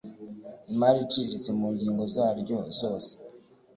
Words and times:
imari 0.71 0.97
iciriritse 1.05 1.51
mu 1.59 1.67
ngingo 1.73 2.01
zaryo 2.13 2.57
zose 2.79 3.11